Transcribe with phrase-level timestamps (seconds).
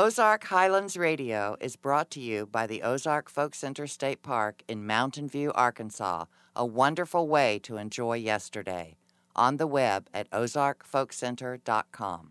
[0.00, 4.86] Ozark Highlands Radio is brought to you by the Ozark Folk Center State Park in
[4.86, 8.94] Mountain View, Arkansas, a wonderful way to enjoy yesterday.
[9.34, 12.30] On the web at ozarkfolkcenter.com.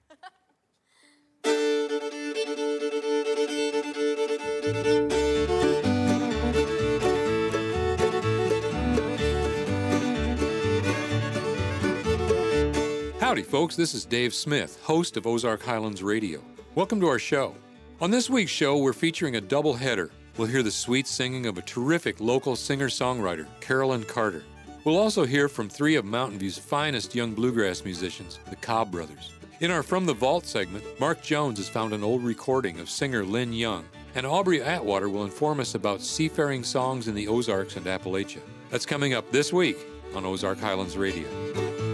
[13.19, 13.75] Howdy, folks.
[13.75, 16.41] This is Dave Smith, host of Ozark Highlands Radio.
[16.77, 17.55] Welcome to our show.
[17.99, 20.11] On this week's show, we're featuring a double header.
[20.37, 24.43] We'll hear the sweet singing of a terrific local singer songwriter, Carolyn Carter.
[24.83, 29.31] We'll also hear from three of Mountain View's finest young bluegrass musicians, the Cobb Brothers.
[29.59, 33.25] In our From the Vault segment, Mark Jones has found an old recording of singer
[33.25, 37.87] Lynn Young, and Aubrey Atwater will inform us about seafaring songs in the Ozarks and
[37.87, 38.41] Appalachia.
[38.69, 39.77] That's coming up this week
[40.13, 41.86] on Ozark Highlands Radio.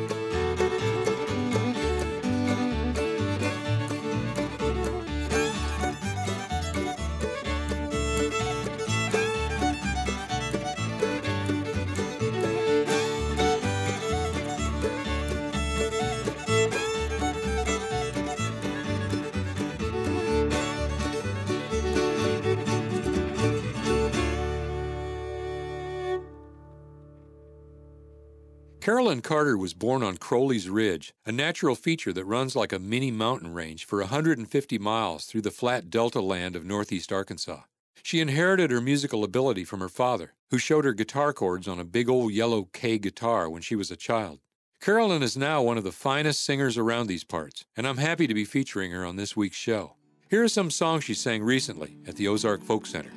[29.14, 33.12] Carolyn Carter was born on Crowley's Ridge, a natural feature that runs like a mini
[33.12, 37.62] mountain range for 150 miles through the flat delta land of northeast Arkansas.
[38.02, 41.84] She inherited her musical ability from her father, who showed her guitar chords on a
[41.84, 44.40] big old yellow Kay guitar when she was a child.
[44.82, 48.34] Carolyn is now one of the finest singers around these parts, and I'm happy to
[48.34, 49.94] be featuring her on this week's show.
[50.28, 53.12] Here are some songs she sang recently at the Ozark Folk Center.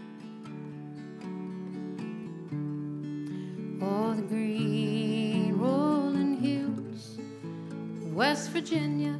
[8.16, 9.14] West Virginia,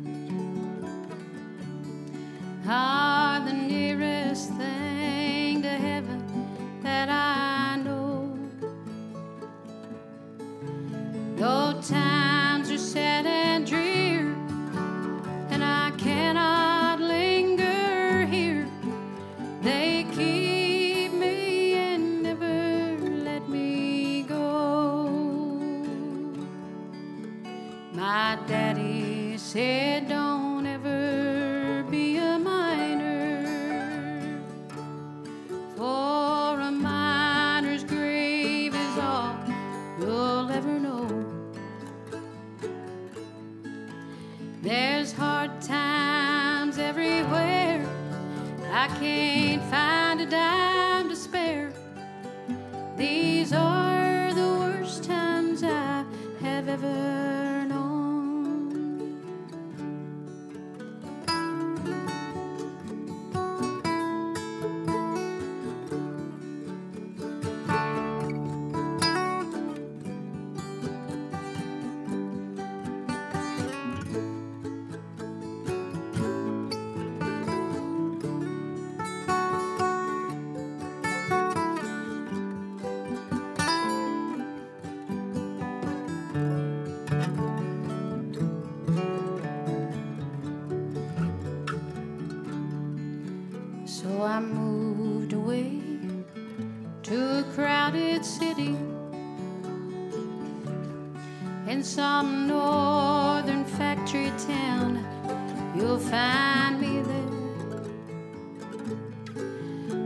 [105.76, 107.36] You'll find me there.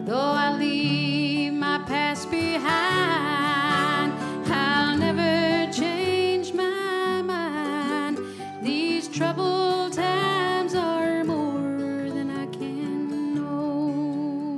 [0.05, 4.13] Though I leave my past behind,
[4.51, 8.19] I'll never change my mind.
[8.65, 14.51] These troubled times are more than I can know.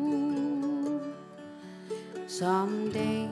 [2.26, 3.28] Someday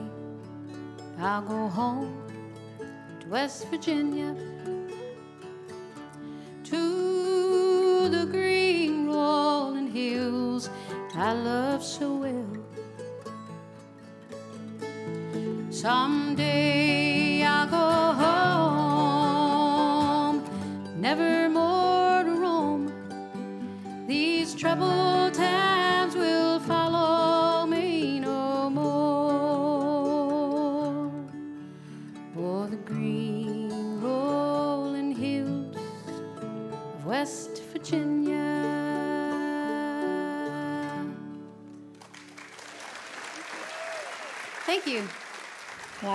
[1.17, 2.15] I'll go home
[3.21, 4.35] to West Virginia
[15.81, 16.70] Someday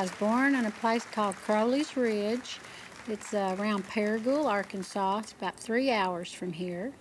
[0.07, 2.61] was born in a place called Crowley's Ridge.
[3.09, 5.19] It's uh, around Paragould, Arkansas.
[5.19, 6.93] It's about three hours from here.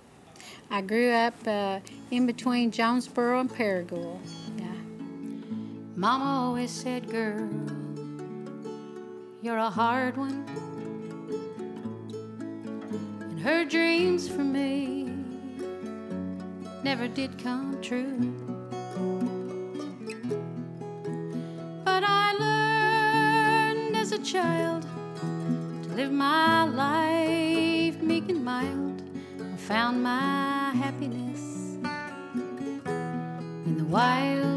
[0.71, 4.17] I grew up uh, in between Jonesboro and Paragould.
[4.57, 4.65] Yeah.
[5.95, 7.47] Mama always said, girl,
[9.43, 10.43] you're a hard one.
[13.21, 15.13] And her dreams for me
[16.83, 18.33] never did come true.
[21.85, 22.54] But I a
[24.25, 24.81] child
[25.83, 29.03] to live my life meek and mild.
[29.39, 31.77] I found my happiness
[33.67, 34.54] in the wild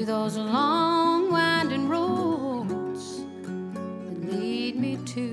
[0.00, 3.22] to those long winding roads
[4.06, 5.28] that lead me to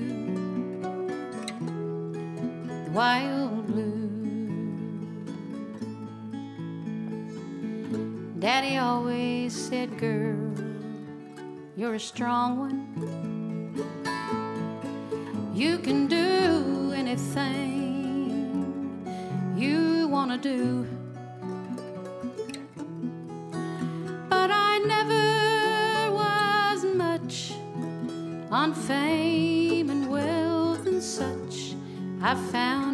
[2.66, 4.10] the wild blue.
[8.38, 10.52] Daddy always said, Girl,
[11.74, 12.84] you're a strong one.
[15.54, 17.54] You can do anything
[19.56, 20.97] you want to do.
[32.30, 32.87] I found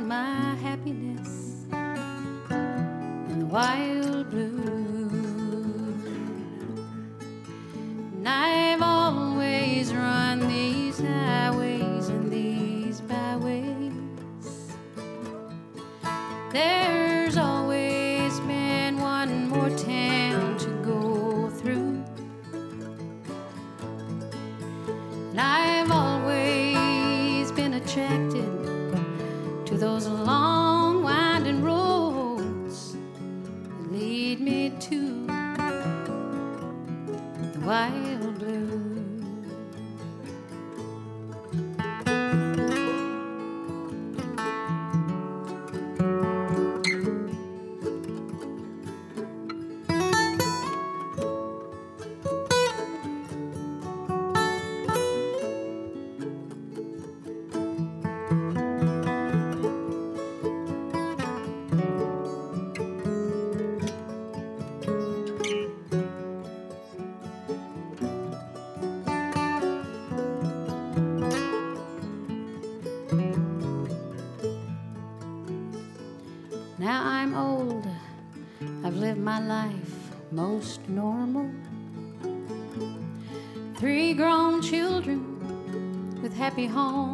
[86.54, 87.13] happy homes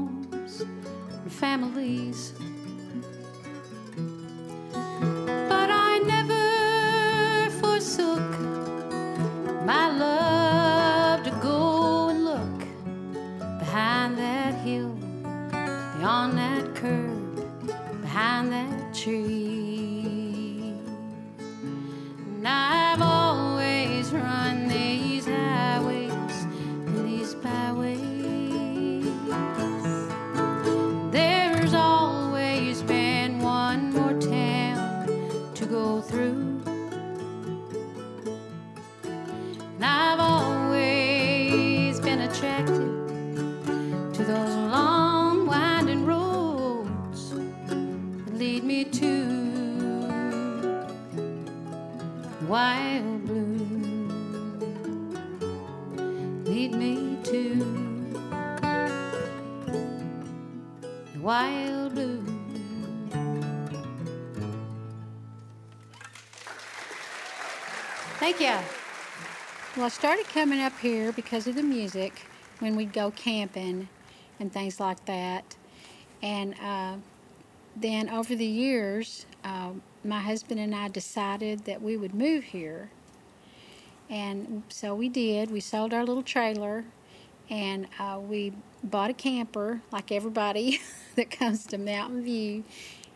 [69.77, 72.27] Well, I started coming up here because of the music
[72.59, 73.89] when we'd go camping
[74.41, 75.55] and things like that.
[76.21, 76.97] And uh,
[77.77, 79.71] then over the years, uh,
[80.03, 82.91] my husband and I decided that we would move here.
[84.09, 85.53] And so we did.
[85.53, 86.85] We sold our little trailer
[87.49, 90.81] and uh, we bought a camper like everybody
[91.15, 92.65] that comes to Mountain View.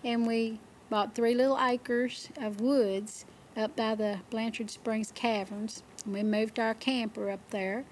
[0.05, 3.25] And we bought three little acres of woods
[3.57, 5.83] up by the Blanchard Springs Caverns.
[6.05, 7.85] And we moved our camper up there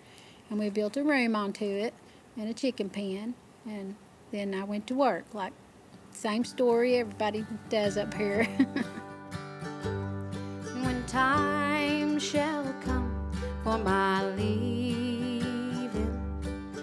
[0.51, 1.95] and we built a room onto it
[2.37, 3.35] and a chicken pen.
[3.67, 3.97] And
[4.31, 5.25] then I went to work.
[5.33, 5.53] Like,
[6.11, 8.45] same story everybody does up here.
[10.83, 13.31] when time shall come
[13.65, 15.91] for my leaving,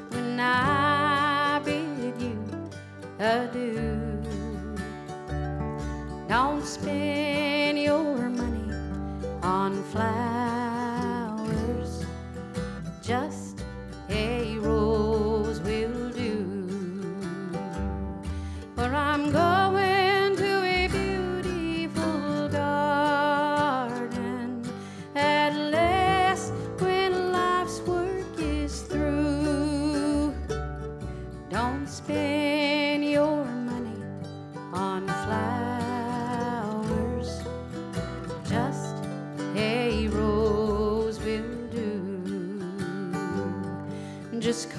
[0.10, 2.46] when I bid you
[3.20, 4.24] adieu.
[6.28, 8.74] Don't spend your money
[9.44, 10.59] on flowers.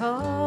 [0.02, 0.39] Oh.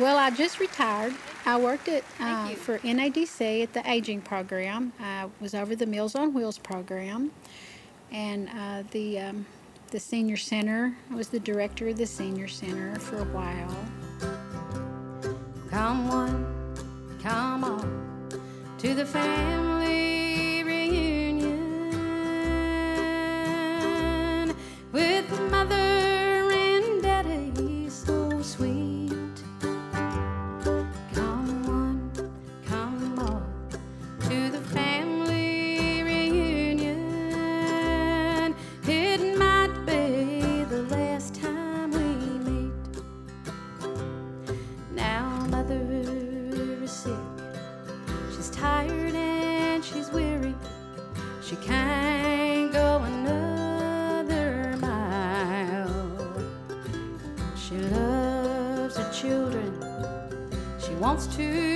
[0.00, 1.12] Well, I just retired.
[1.44, 4.94] I worked at, uh, for NADC at the Aging Program.
[4.98, 7.32] I was over the Meals on Wheels program,
[8.10, 9.44] and uh, the um,
[9.90, 10.96] the Senior Center.
[11.10, 13.76] I was the director of the Senior Center for a while.
[15.68, 16.46] Come one,
[17.22, 18.26] come on
[18.78, 21.60] to the family reunion
[24.92, 25.89] with mother.
[61.30, 61.69] to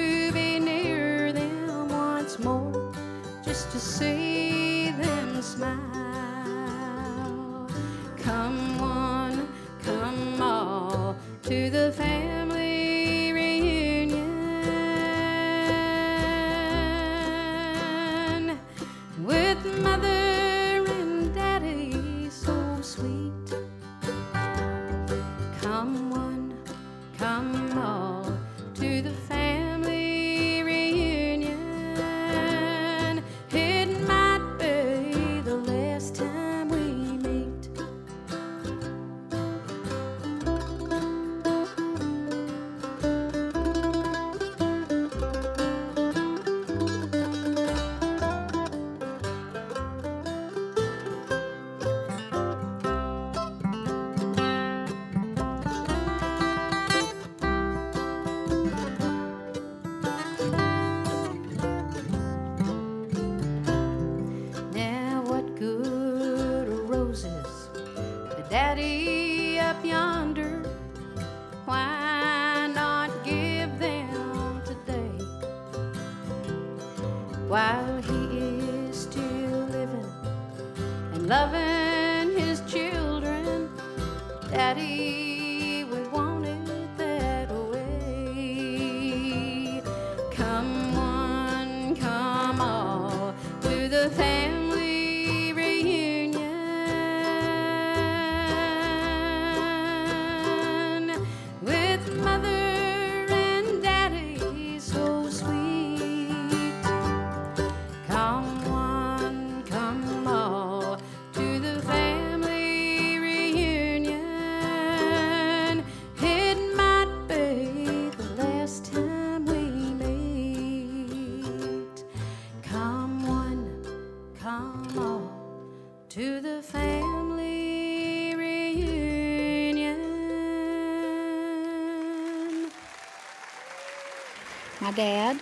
[134.95, 135.41] dad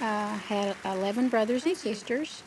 [0.00, 2.42] uh, had 11 brothers and sisters,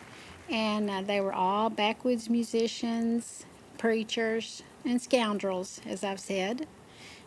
[0.49, 3.45] and uh, they were all backwoods musicians,
[3.77, 6.67] preachers, and scoundrels, as I've said.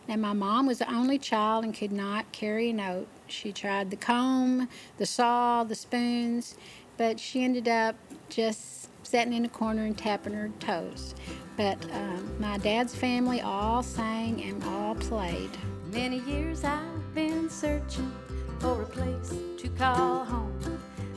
[0.07, 3.07] And my mom was the only child and could not carry a note.
[3.27, 4.67] She tried the comb,
[4.97, 6.55] the saw, the spoons,
[6.97, 7.95] but she ended up
[8.29, 11.13] just sitting in a corner and tapping her toes.
[11.57, 15.51] But um, my dad's family all sang and all played.
[15.91, 18.11] Many years I've been searching
[18.59, 20.59] for a place to call home,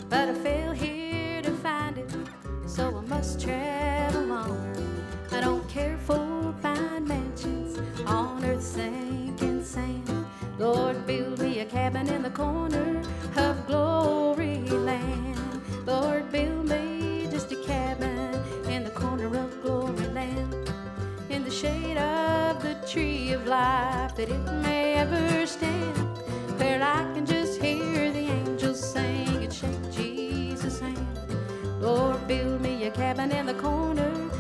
[0.09, 2.11] but I fail here to find it,
[2.67, 4.97] so I must travel on.
[5.33, 10.27] I don't care for fine mansions on earth's sinking sand.
[10.59, 13.03] Lord, build me a cabin in the corner
[13.37, 15.63] of glory land.
[15.85, 20.73] Lord, build me just a cabin in the corner of glory land
[21.29, 23.92] in the shade of the tree of life
[32.93, 34.32] cabin in the corner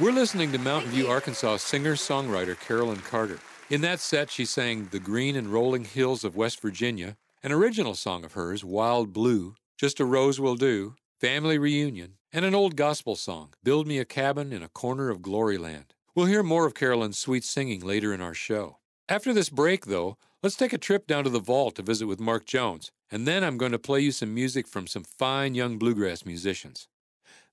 [0.00, 3.38] We're listening to Mountain View, Arkansas singer songwriter Carolyn Carter.
[3.68, 7.94] In that set, she sang The Green and Rolling Hills of West Virginia, an original
[7.94, 12.76] song of hers, Wild Blue, Just a Rose Will Do, Family Reunion, and an old
[12.76, 15.90] gospel song, Build Me a Cabin in a Corner of Gloryland.
[16.14, 18.78] We'll hear more of Carolyn's sweet singing later in our show.
[19.06, 22.20] After this break, though, let's take a trip down to the vault to visit with
[22.20, 25.76] Mark Jones, and then I'm going to play you some music from some fine young
[25.76, 26.88] bluegrass musicians.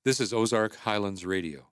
[0.06, 1.68] This is Ozark Highlands Radio.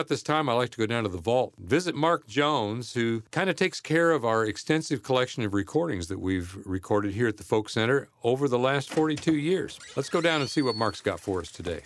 [0.00, 3.22] About this time, I like to go down to the vault, visit Mark Jones, who
[3.32, 7.36] kind of takes care of our extensive collection of recordings that we've recorded here at
[7.36, 9.78] the Folk Center over the last 42 years.
[9.96, 11.82] Let's go down and see what Mark's got for us today.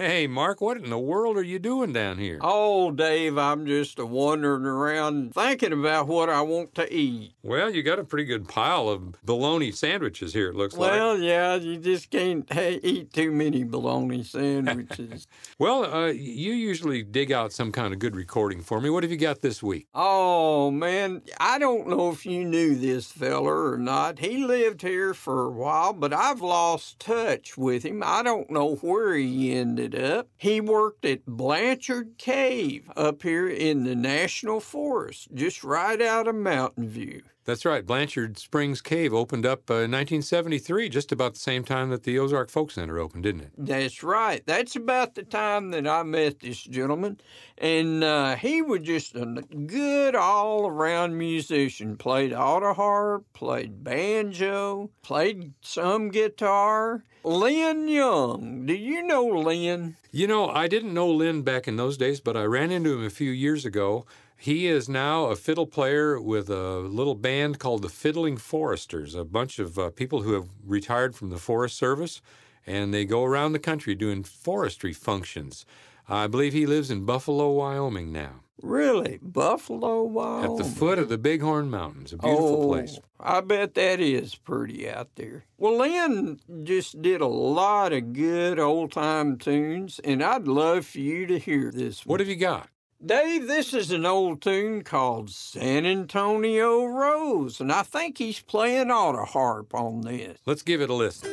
[0.00, 2.38] Hey, Mark, what in the world are you doing down here?
[2.40, 7.34] Oh, Dave, I'm just wandering around thinking about what I want to eat.
[7.42, 10.98] Well, you got a pretty good pile of bologna sandwiches here, it looks Well, like.
[10.98, 15.26] Well, yeah, you just can't hey, eat too many bologna sandwiches.
[15.58, 18.88] Well, uh, you usually dig out some kind of good recording for me.
[18.88, 19.88] What have you got this week?
[19.94, 24.20] oh, man, I don't know if you knew this feller or not.
[24.20, 28.02] He lived here for a while, but I've lost touch with him.
[28.02, 30.28] I don't know where he ended up.
[30.36, 36.34] He worked at Blanchard Cave up here in the National Forest, just right out of
[36.34, 37.22] Mountain View.
[37.44, 37.84] That's right.
[37.84, 42.18] Blanchard Springs Cave opened up uh, in 1973, just about the same time that the
[42.18, 43.52] Ozark Folk Center opened, didn't it?
[43.56, 44.42] That's right.
[44.46, 47.20] That's about the time that I met this gentleman.
[47.58, 49.24] And uh, he was just a
[49.66, 51.96] good all around musician.
[51.96, 57.04] Played auto harp, played banjo, played some guitar.
[57.22, 58.66] Lynn Young.
[58.66, 59.96] Do you know Lynn?
[60.10, 63.04] You know, I didn't know Lynn back in those days, but I ran into him
[63.04, 64.06] a few years ago.
[64.40, 69.22] He is now a fiddle player with a little band called the Fiddling Foresters, a
[69.22, 72.22] bunch of uh, people who have retired from the Forest Service,
[72.66, 75.66] and they go around the country doing forestry functions.
[76.08, 79.18] I believe he lives in Buffalo, Wyoming now, Really?
[79.20, 80.52] Buffalo, Wyoming?
[80.52, 82.14] at the foot of the Bighorn Mountains.
[82.14, 82.98] A beautiful oh, place.
[83.20, 85.44] I bet that is pretty out there.
[85.58, 91.00] Well, Lynn just did a lot of good old time tunes, and I'd love for
[91.00, 92.14] you to hear this one.
[92.14, 92.70] What have you got?
[93.04, 98.90] Dave, this is an old tune called San Antonio Rose, and I think he's playing
[98.90, 100.38] auto harp on this.
[100.44, 101.30] Let's give it a listen.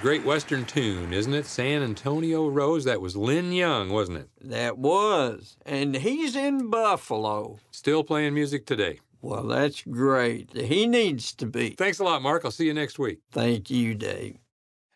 [0.00, 1.44] Great Western tune, isn't it?
[1.44, 2.84] San Antonio Rose.
[2.84, 4.30] That was Lynn Young, wasn't it?
[4.40, 7.58] That was, and he's in Buffalo.
[7.70, 9.00] Still playing music today.
[9.20, 10.56] Well, that's great.
[10.56, 11.70] He needs to be.
[11.70, 12.44] Thanks a lot, Mark.
[12.44, 13.18] I'll see you next week.
[13.30, 14.38] Thank you, Dave.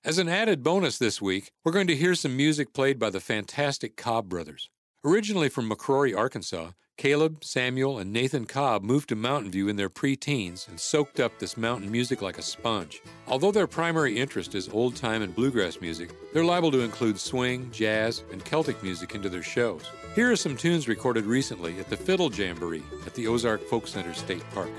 [0.02, 3.20] As an added bonus this week, we're going to hear some music played by the
[3.20, 4.70] fantastic Cobb brothers.
[5.04, 9.90] Originally from McCrory, Arkansas, Caleb, Samuel, and Nathan Cobb moved to Mountain View in their
[9.90, 13.02] preteens and soaked up this mountain music like a sponge.
[13.26, 17.68] Although their primary interest is old time and bluegrass music, they're liable to include swing,
[17.72, 19.90] jazz, and Celtic music into their shows.
[20.14, 24.14] Here are some tunes recorded recently at the Fiddle Jamboree at the Ozark Folk Center
[24.14, 24.70] State Park.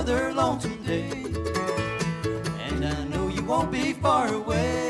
[0.00, 1.10] Another lonesome day.
[2.58, 4.89] And I know you won't be far away.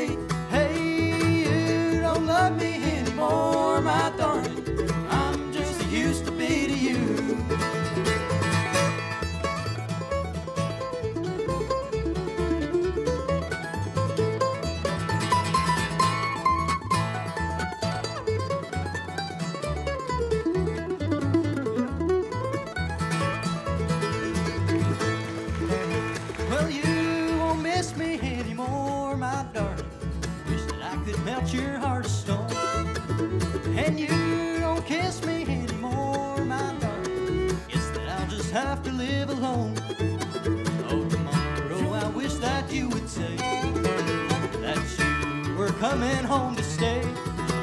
[45.91, 47.01] Coming home to stay.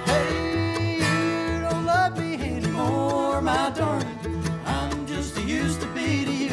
[0.04, 4.18] Hey, you don't love me anymore, my darling.
[4.66, 6.50] I'm just used to be to you.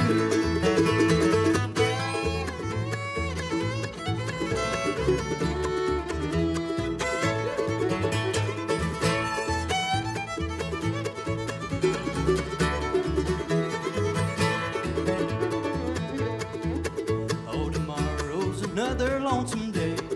[17.50, 20.15] Oh, tomorrow's another lonesome day.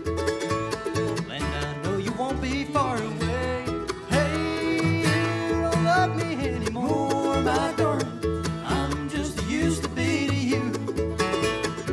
[2.60, 3.64] Be far away.
[4.10, 8.44] Hey, you don't love me anymore, my darling.
[8.66, 10.62] I'm just used to be to you.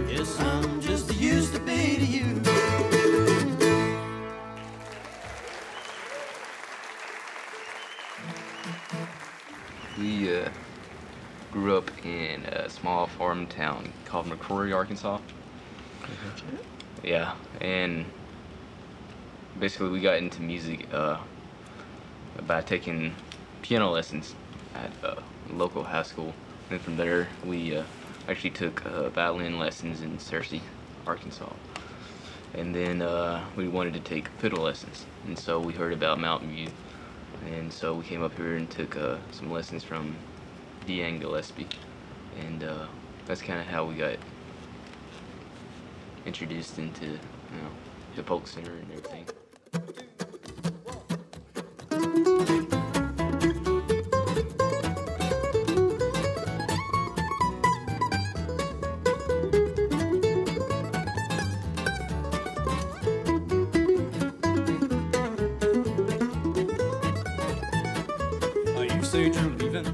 [0.09, 2.41] Yes, I'm just used to be to you.
[9.97, 10.49] We uh,
[11.53, 15.19] grew up in a small farm town called McCrory, Arkansas.
[17.03, 18.05] Yeah, and
[19.59, 21.17] basically we got into music uh,
[22.45, 23.13] by taking
[23.61, 24.35] piano lessons
[24.75, 26.33] at a local high school.
[26.69, 27.83] And from there, we uh,
[28.27, 30.61] actually took uh, violin lessons in Searcy,
[31.05, 31.51] Arkansas.
[32.53, 36.49] And then uh, we wanted to take fiddle lessons, and so we heard about Mountain
[36.49, 36.69] View,
[37.45, 40.15] and so we came up here and took uh, some lessons from
[40.87, 41.67] Deanne Gillespie,
[42.39, 42.87] and uh,
[43.25, 44.15] that's kind of how we got
[46.25, 47.17] introduced into you
[47.61, 47.69] know
[48.15, 49.25] the folk center and everything.
[68.97, 69.85] You said you're leaving.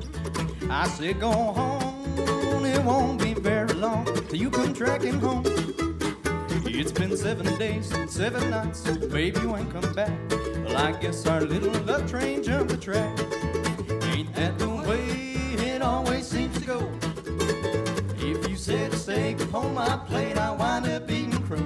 [0.70, 2.66] I said go home.
[2.66, 5.73] It won't be very long till you come tracking home.
[6.84, 8.82] It's been seven days and seven nights.
[8.82, 10.12] Baby, you ain't come back.
[10.66, 13.18] Well, I guess our little love train jumped the track.
[14.12, 15.06] Ain't that the way
[15.66, 16.92] it always seems to go?
[18.18, 21.64] If you said stay upon my plate, I wind up eating crow.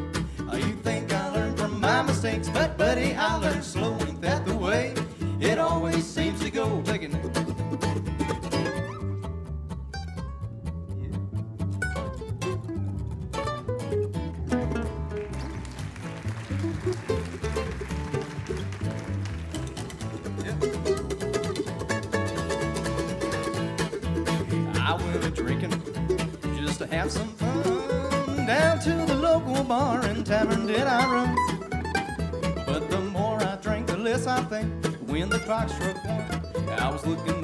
[0.52, 3.98] Oh, you think I learned from my mistakes, but buddy, I learned slow.
[35.40, 35.46] The
[36.80, 37.37] I was looking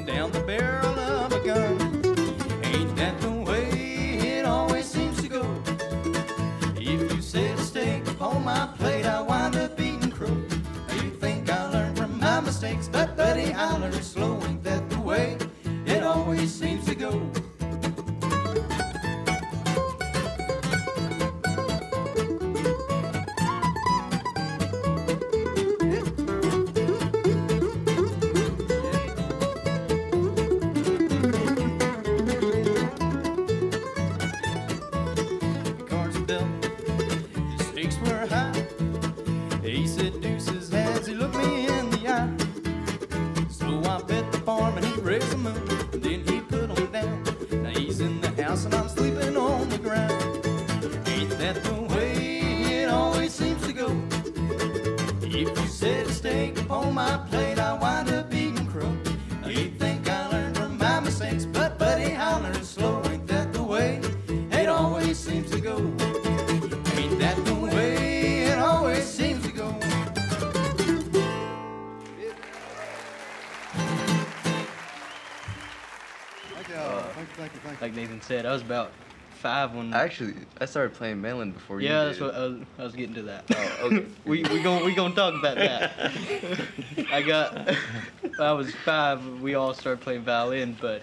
[79.66, 79.92] five when.
[79.92, 82.08] Actually, I started playing mandolin before you yeah, did.
[82.08, 83.44] that's what I was, I was getting to that.
[83.54, 84.06] Oh, okay.
[84.24, 86.12] we we gon' we gonna talk about that.
[87.12, 87.54] I got.
[87.56, 89.40] when I was five.
[89.40, 91.02] We all started playing violin, but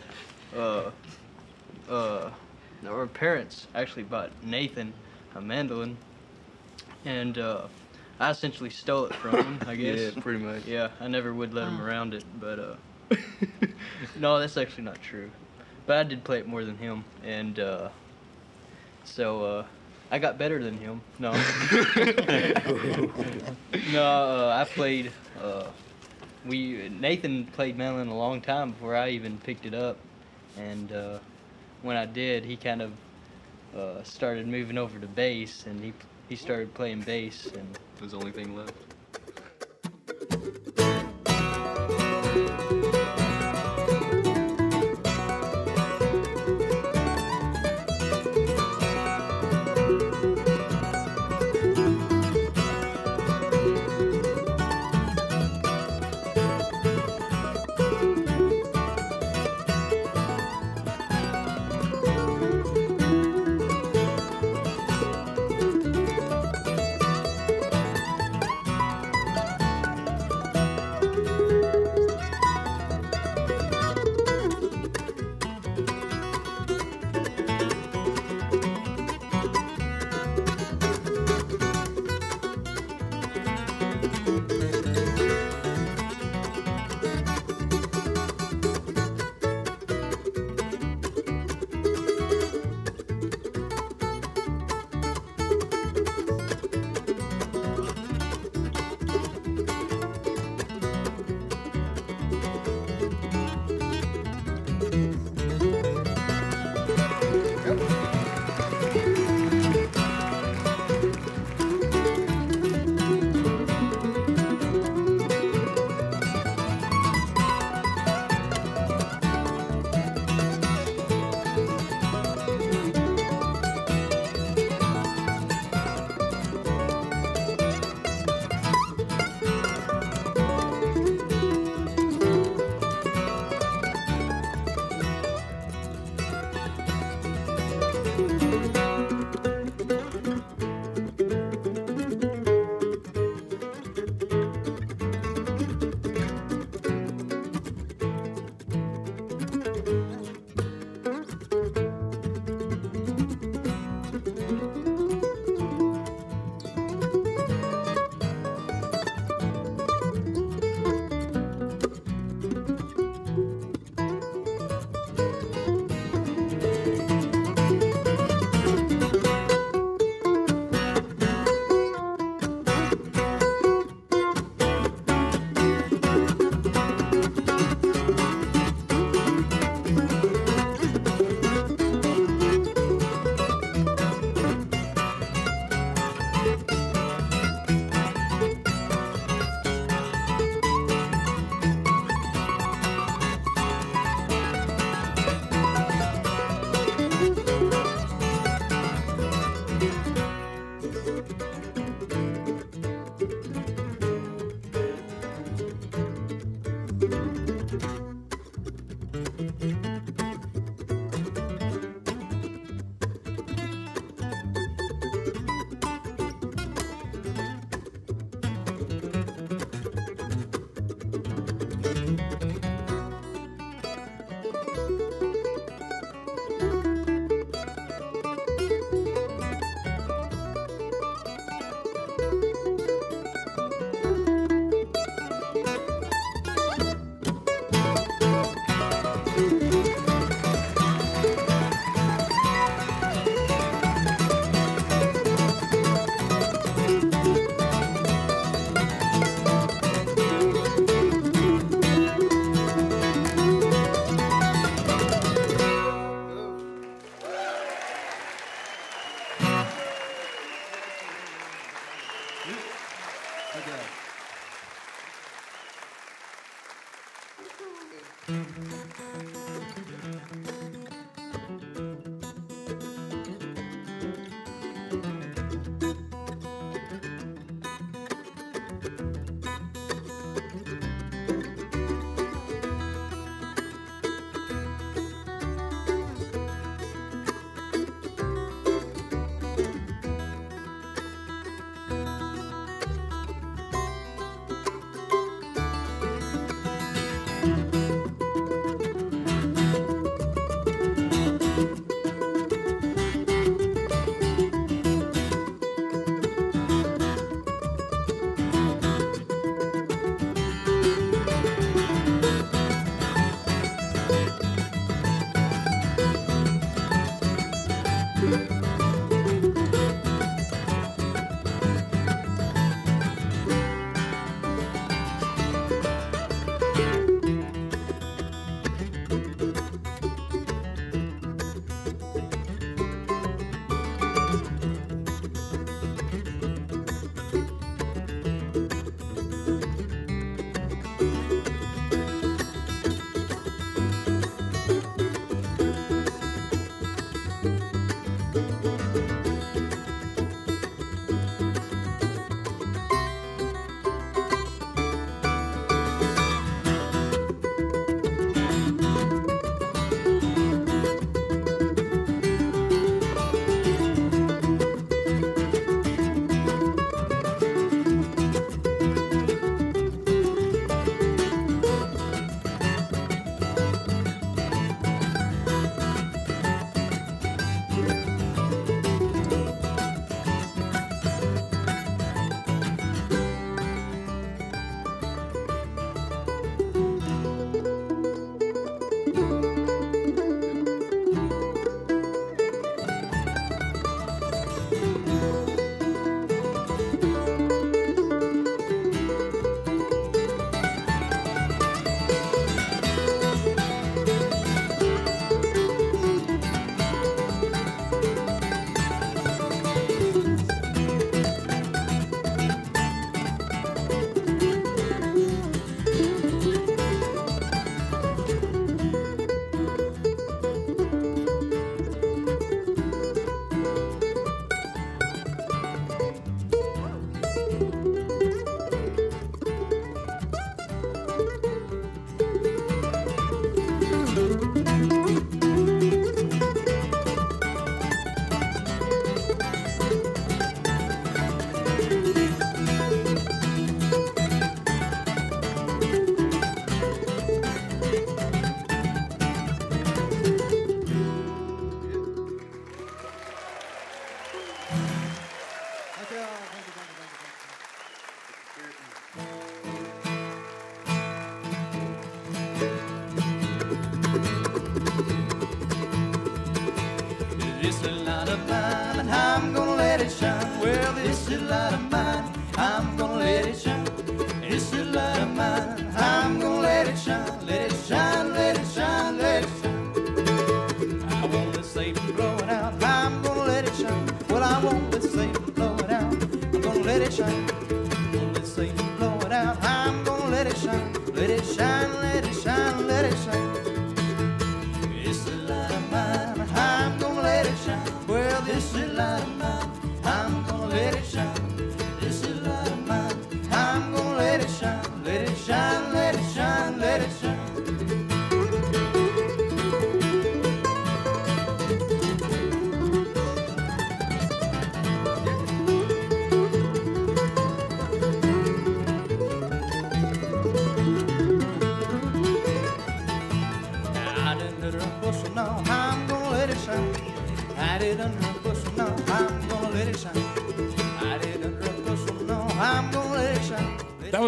[0.56, 0.92] uh,
[1.90, 2.30] uh,
[2.88, 4.94] our parents actually bought Nathan
[5.36, 5.98] a mandolin,
[7.06, 7.68] and uh,
[8.20, 9.60] I essentially stole it from him.
[9.68, 10.16] I guess.
[10.16, 10.66] Yeah, pretty much.
[10.66, 13.16] Yeah, I never would let him around it, but uh,
[14.20, 15.32] no, that's actually not true.
[15.88, 17.90] But I did play it more than him, and uh,
[19.12, 19.66] so uh,
[20.10, 21.02] I got better than him.
[21.20, 21.32] No,
[23.94, 25.12] no, uh, I played.
[25.42, 25.66] Uh,
[26.46, 29.98] we Nathan played mandolin a long time before I even picked it up,
[30.58, 31.20] and uh,
[31.82, 32.92] when I did, he kind of
[33.78, 35.94] uh, started moving over to bass, and he
[36.30, 38.91] he started playing bass, and it was the only thing left.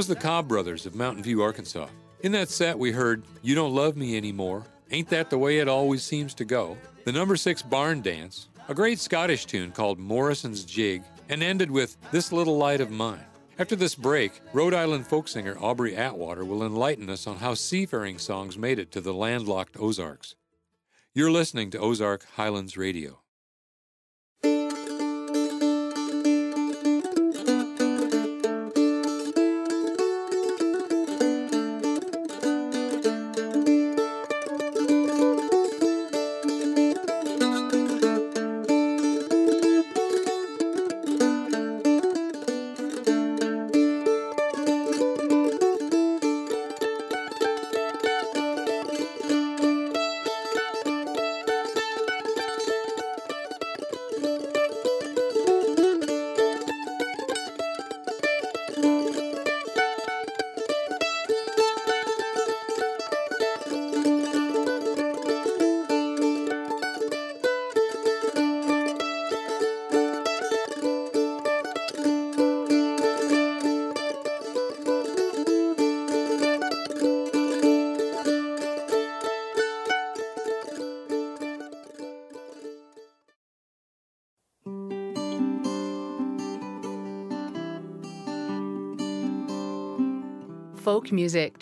[0.03, 1.87] Was the Cobb Brothers of Mountain View, Arkansas.
[2.23, 5.69] In that set, we heard You Don't Love Me Anymore, Ain't That the Way It
[5.69, 10.65] Always Seems to Go, the number six Barn Dance, a great Scottish tune called Morrison's
[10.65, 13.23] Jig, and ended with This Little Light of Mine.
[13.57, 18.17] After this break, Rhode Island folk singer Aubrey Atwater will enlighten us on how seafaring
[18.17, 20.35] songs made it to the landlocked Ozarks.
[21.13, 23.22] You're listening to Ozark Highlands Radio.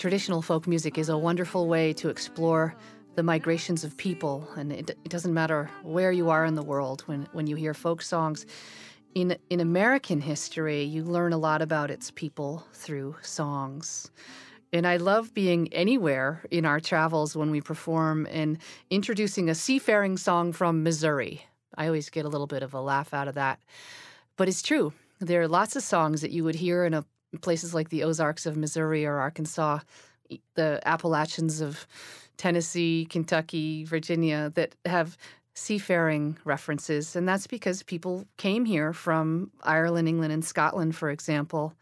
[0.02, 2.74] Traditional folk music, is a wonderful way to explore
[3.14, 4.49] the migrations of people.
[4.58, 7.76] And it, it doesn't matter where you are in the world when, when you hear
[7.76, 8.47] folk songs.
[9.14, 14.10] In, in American history, you learn a lot about its people through songs.
[14.74, 18.58] And I love being anywhere in our travels when we perform and
[18.89, 21.45] introducing a seafaring song from Missouri.
[21.78, 23.60] I always get a little bit of a laugh out of that.
[24.36, 24.93] But it's true.
[25.20, 27.06] There are lots of songs that you would hear in a
[27.39, 29.79] places like the Ozarks of Missouri or Arkansas,
[30.55, 31.88] the Appalachians of
[32.38, 35.17] Tennessee, Kentucky, Virginia that have
[35.53, 37.15] seafaring references.
[37.15, 41.73] And that's because people came here from Ireland, England, and Scotland, for example.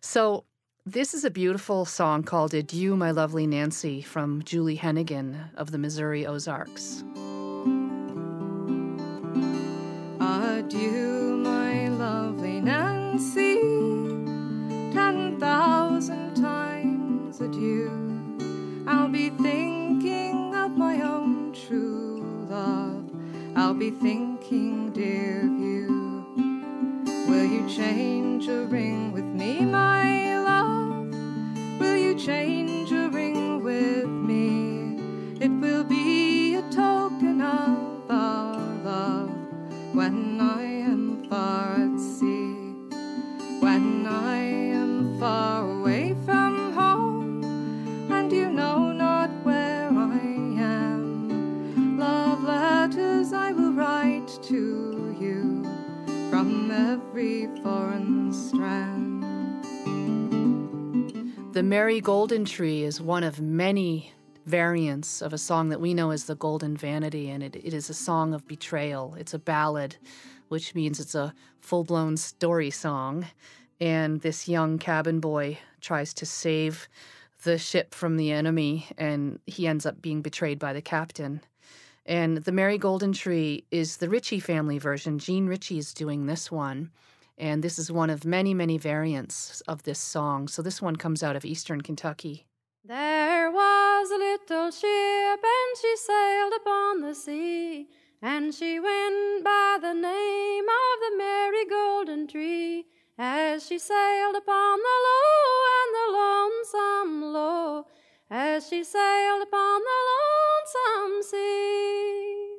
[0.00, 0.44] So
[0.84, 5.78] this is a beautiful song called Adieu, My Lovely Nancy from Julie Henigan of the
[5.78, 7.02] Missouri Ozarks.
[23.66, 26.24] I'll be thinking, dear you.
[27.26, 31.12] Will you change a ring with me, my love?
[31.80, 35.00] Will you change a ring with me?
[35.44, 39.30] It will be a token of our love
[39.92, 42.54] when I am far at sea.
[43.58, 44.36] When I
[44.78, 45.65] am far
[57.16, 59.24] every foreign strand.
[61.54, 64.12] The Merry Golden Tree is one of many
[64.44, 67.88] variants of a song that we know as the Golden Vanity, and it, it is
[67.88, 69.14] a song of betrayal.
[69.18, 69.96] It's a ballad,
[70.48, 73.24] which means it's a full blown story song.
[73.80, 76.86] And this young cabin boy tries to save
[77.44, 81.40] the ship from the enemy, and he ends up being betrayed by the captain.
[82.08, 85.18] And the Merry Golden Tree is the Ritchie family version.
[85.18, 86.90] Jean Ritchie is doing this one.
[87.36, 90.46] And this is one of many, many variants of this song.
[90.48, 92.46] So this one comes out of eastern Kentucky.
[92.84, 97.88] There was a little ship, and she sailed upon the sea.
[98.22, 102.86] and she went by the name of the Merry Golden Tree
[103.18, 107.86] as she sailed upon the low and the lonesome low,
[108.30, 110.00] as she sailed upon the
[110.76, 112.56] lonesome sea.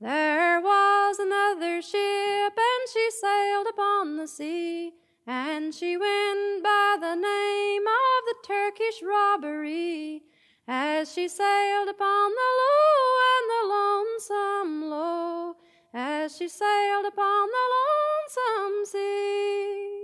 [0.00, 4.92] There was another ship, and she sailed upon the sea,
[5.26, 10.22] and she went by the name of the Turkish robbery,
[10.66, 15.56] as she sailed upon the low and the lonesome low,
[15.94, 20.02] as she sailed upon the lonesome sea.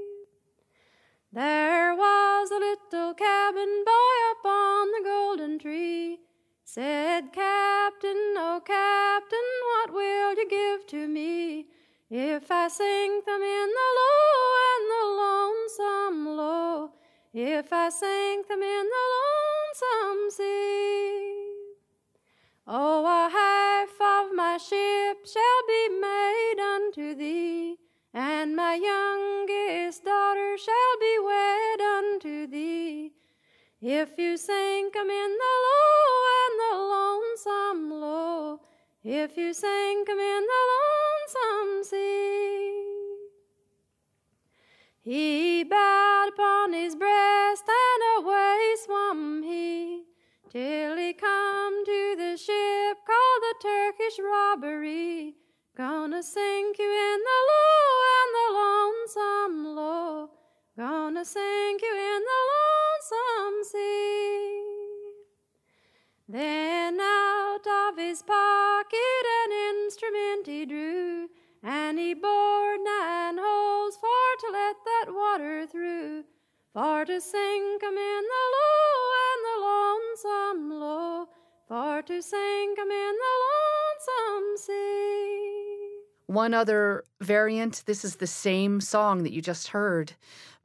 [1.33, 6.21] There was a little cabin boy upon the golden tree.
[6.71, 11.65] Said, Captain, oh Captain, what will you give to me
[12.11, 16.91] if I sink them in the low and the lonesome low?
[17.33, 21.55] If I sink them in the lonesome sea?
[22.67, 27.79] Oh, a half of my ship shall be made unto thee,
[28.13, 32.38] and my youngest daughter shall be wed unto.
[33.81, 38.61] If you sink 'em in the low and the lonesome low,
[39.05, 43.19] if you sink 'em in the lonesome sea.
[45.01, 50.07] He bowed upon his breast and away swam he
[50.51, 55.37] till he come to the ship called the Turkish robbery.
[55.77, 57.87] Gonna sink you in the low
[58.19, 60.31] and the lonesome low.
[60.77, 62.43] Gonna sink you in the
[63.11, 64.63] lonesome sea.
[66.29, 71.29] Then out of his pocket an instrument he drew,
[71.63, 76.25] and he bored nine holes for to let that water through,
[76.75, 81.29] for to sink 'em in the low and the lonesome low,
[81.67, 86.01] for to sink 'em in the lonesome sea.
[86.27, 90.13] One other variant this is the same song that you just heard,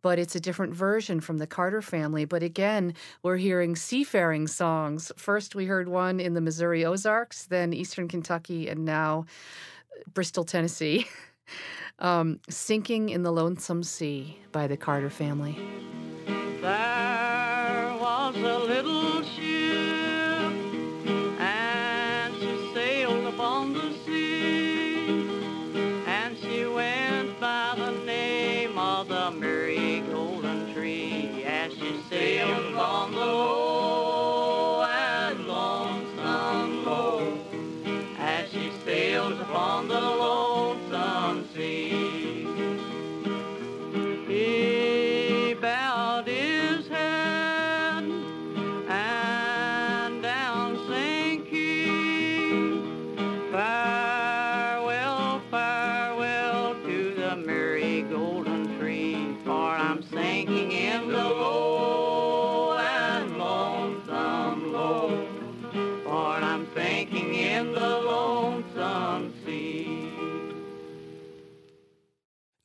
[0.03, 2.25] but it's a different version from the Carter family.
[2.25, 2.93] But again,
[3.23, 5.11] we're hearing seafaring songs.
[5.17, 9.25] First, we heard one in the Missouri Ozarks, then Eastern Kentucky, and now
[10.13, 11.07] Bristol, Tennessee.
[11.99, 15.57] Um, Sinking in the Lonesome Sea by the Carter family.
[16.59, 18.82] There was a little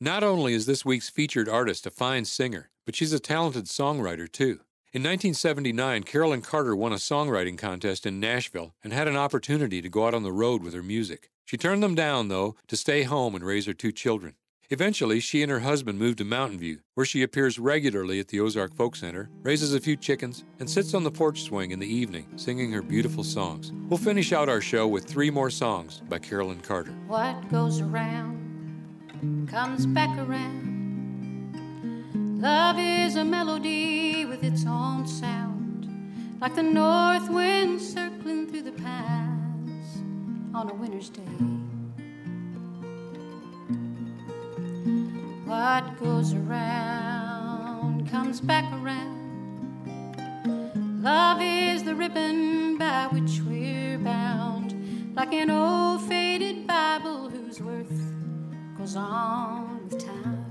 [0.09, 4.27] Not only is this week's featured artist a fine singer, but she's a talented songwriter
[4.27, 4.61] too.
[4.91, 9.87] In 1979, Carolyn Carter won a songwriting contest in Nashville and had an opportunity to
[9.87, 11.29] go out on the road with her music.
[11.45, 14.33] She turned them down, though, to stay home and raise her two children.
[14.71, 18.39] Eventually, she and her husband moved to Mountain View, where she appears regularly at the
[18.39, 21.85] Ozark Folk Center, raises a few chickens, and sits on the porch swing in the
[21.85, 23.71] evening singing her beautiful songs.
[23.87, 26.93] We'll finish out our show with three more songs by Carolyn Carter.
[27.05, 28.38] What goes around
[29.47, 30.69] comes back around.
[32.41, 35.87] Love is a melody with its own sound,
[36.39, 39.97] like the north wind circling through the pines
[40.55, 41.21] on a winter's day.
[45.45, 49.17] What goes around comes back around.
[51.03, 54.75] Love is the ribbon by which we're bound,
[55.15, 58.08] like an old faded Bible whose worth
[58.79, 60.45] goes on with time.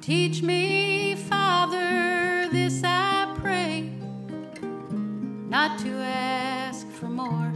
[0.00, 3.92] Teach me, Father, this I pray,
[5.50, 7.52] not to ask for more.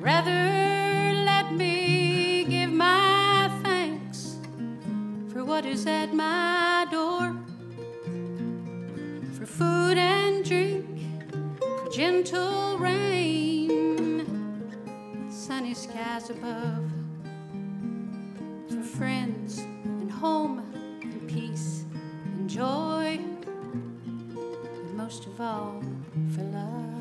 [0.00, 4.38] Rather, let me give my thanks
[5.28, 7.36] for what is at my door,
[9.34, 10.86] for food and drink,
[11.60, 13.53] for gentle rain,
[15.44, 16.90] sunny skies above,
[18.66, 20.60] for friends and home
[21.02, 21.84] and peace
[22.24, 25.82] and joy, and most of all,
[26.34, 26.93] for drop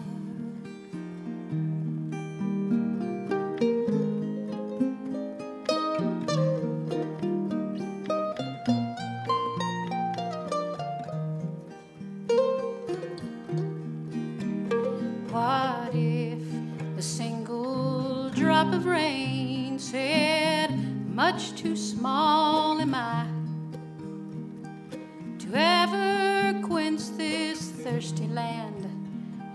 [27.94, 28.90] thirsty land.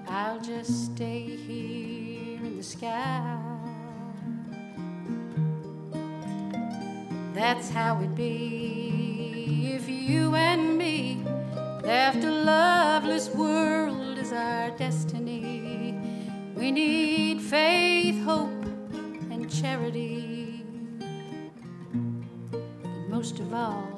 [0.09, 3.37] I'll just stay here in the sky.
[7.35, 11.21] That's how it'd be if you and me
[11.83, 15.99] left a loveless world as our destiny.
[16.55, 18.65] We need faith, hope,
[19.33, 20.63] and charity,
[22.53, 22.63] but
[23.09, 23.98] most of all,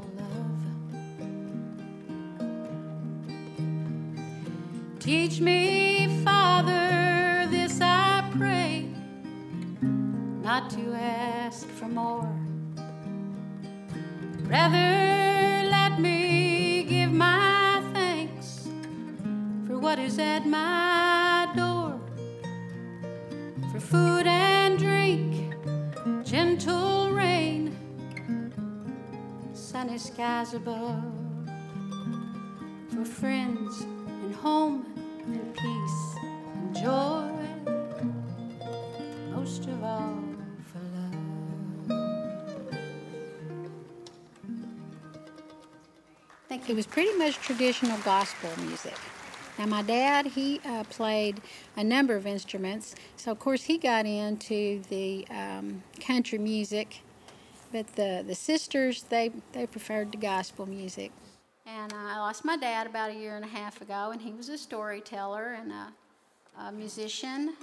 [5.00, 8.86] Teach me, Father, this I pray,
[9.80, 12.30] not to ask for more.
[14.42, 18.68] Rather, let me give my thanks
[19.66, 21.98] for what is at my door.
[23.72, 25.54] For food and drink,
[26.24, 27.74] gentle rain,
[29.54, 31.04] sunny skies above.
[32.90, 34.89] For friends and home
[46.68, 48.94] It was pretty much traditional gospel music.
[49.58, 51.40] Now, my dad, he uh, played
[51.76, 57.02] a number of instruments, so of course he got into the um, country music,
[57.72, 61.12] but the, the sisters, they, they preferred the gospel music.
[61.66, 64.48] And I lost my dad about a year and a half ago, and he was
[64.48, 65.92] a storyteller and a,
[66.62, 67.54] a musician.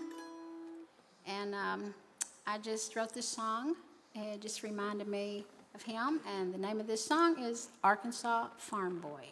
[1.25, 1.93] And um,
[2.45, 3.75] I just wrote this song.
[4.15, 5.45] And it just reminded me
[5.77, 9.27] of him, and the name of this song is Arkansas Farm Boy.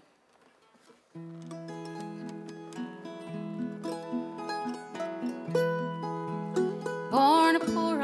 [7.09, 7.97] Born a poor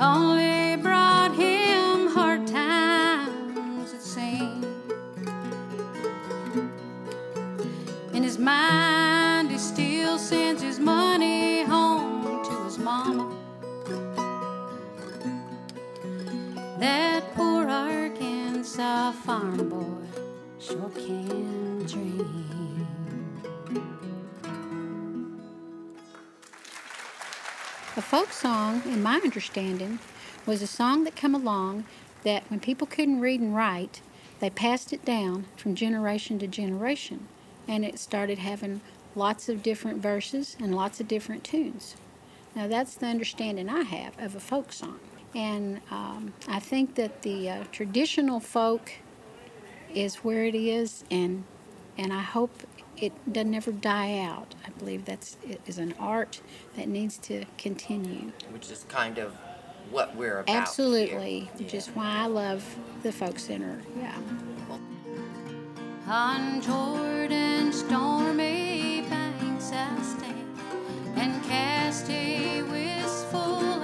[0.00, 4.64] only brought him hard times, it seemed.
[8.14, 13.34] In his mind, he still sends his money home to his mama.
[16.78, 20.07] That poor Arkansas farm boy
[28.18, 30.00] folk song, in my understanding,
[30.44, 31.84] was a song that come along
[32.24, 34.00] that when people couldn't read and write,
[34.40, 37.28] they passed it down from generation to generation,
[37.68, 38.80] and it started having
[39.14, 41.94] lots of different verses and lots of different tunes.
[42.56, 44.98] Now that's the understanding I have of a folk song,
[45.32, 48.94] and um, I think that the uh, traditional folk
[49.94, 51.44] is where it is, and
[51.96, 52.64] and I hope
[53.00, 54.54] it doesn't ever die out.
[54.66, 56.40] I believe that's it is an art
[56.76, 58.32] that needs to continue.
[58.50, 59.34] Which is kind of
[59.90, 60.56] what we're about.
[60.56, 62.64] Absolutely, which is why I love
[63.02, 63.80] the folk center.
[63.98, 64.16] Yeah.
[66.06, 70.58] On Jordan's stormy banks I stand
[71.16, 73.77] and cast a wistful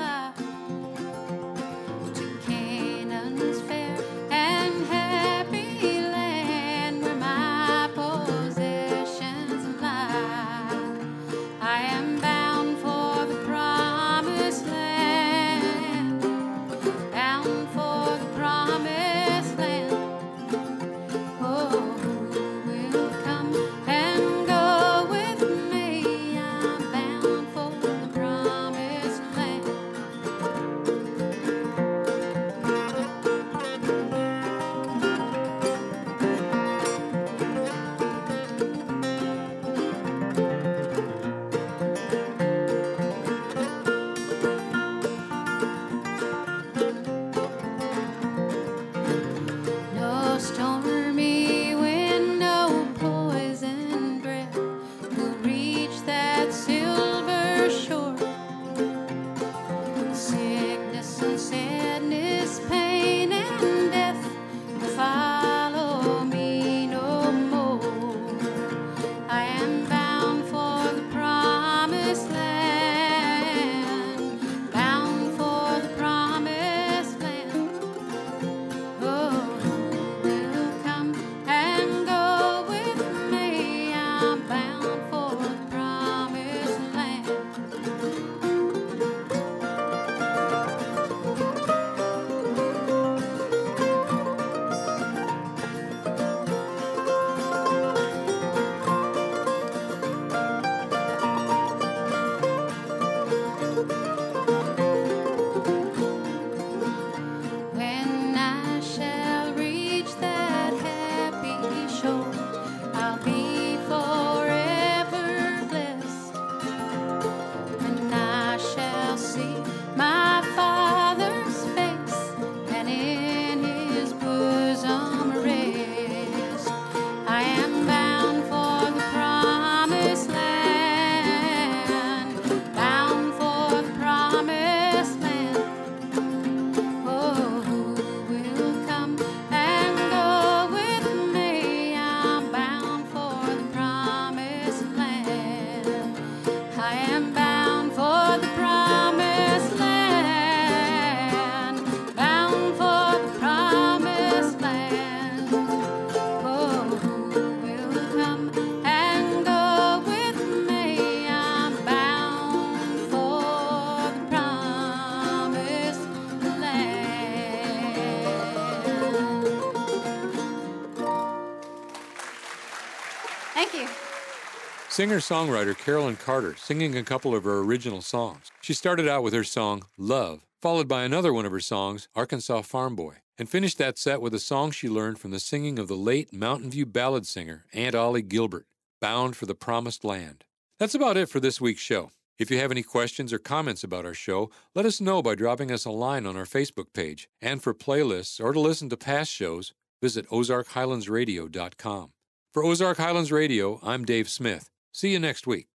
[174.94, 178.52] Singer songwriter Carolyn Carter singing a couple of her original songs.
[178.60, 182.62] She started out with her song Love followed by another one of her songs, Arkansas
[182.62, 185.88] Farm Boy, and finished that set with a song she learned from the singing of
[185.88, 188.66] the late Mountain View ballad singer Aunt Ollie Gilbert,
[189.00, 190.44] Bound for the Promised Land.
[190.78, 192.12] That's about it for this week's show.
[192.38, 195.72] If you have any questions or comments about our show, let us know by dropping
[195.72, 197.28] us a line on our Facebook page.
[197.42, 202.12] And for playlists or to listen to past shows, visit OzarkHighlandsRadio.com.
[202.52, 204.70] For Ozark Highlands Radio, I'm Dave Smith.
[204.94, 205.66] See you next week.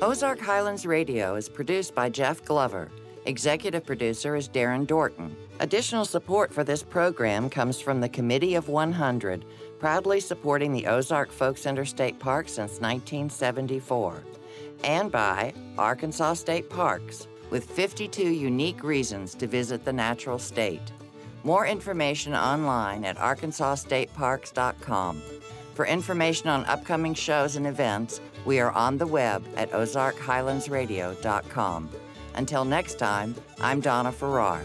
[0.00, 2.90] Ozark Highlands Radio is produced by Jeff Glover.
[3.26, 5.34] Executive producer is Darren Dorton.
[5.60, 9.44] Additional support for this program comes from the Committee of 100,
[9.78, 14.22] proudly supporting the Ozark Folk Center State Park since 1974,
[14.84, 20.92] and by Arkansas State Parks, with 52 unique reasons to visit the natural state.
[21.44, 25.22] More information online at arkansasstateparks.com.
[25.74, 31.88] For information on upcoming shows and events, we are on the web at ozarkhighlandsradio.com.
[32.34, 34.60] Until next time, I'm Donna Farrar.